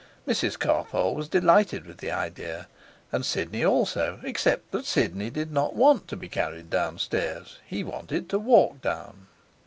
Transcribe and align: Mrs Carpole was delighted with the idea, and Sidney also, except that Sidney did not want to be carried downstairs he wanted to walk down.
Mrs 0.27 0.57
Carpole 0.57 1.13
was 1.13 1.29
delighted 1.29 1.85
with 1.85 1.99
the 1.99 2.09
idea, 2.11 2.67
and 3.11 3.23
Sidney 3.23 3.63
also, 3.63 4.19
except 4.23 4.71
that 4.71 4.87
Sidney 4.87 5.29
did 5.29 5.51
not 5.51 5.75
want 5.75 6.07
to 6.07 6.15
be 6.17 6.27
carried 6.27 6.71
downstairs 6.71 7.59
he 7.67 7.83
wanted 7.83 8.27
to 8.29 8.39
walk 8.39 8.81
down. 8.81 9.27